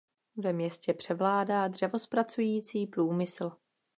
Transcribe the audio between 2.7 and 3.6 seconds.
průmysl.